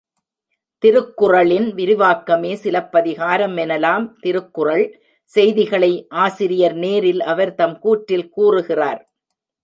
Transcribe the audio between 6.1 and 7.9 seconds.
ஆசிரியர் நேரில் அவர் தம்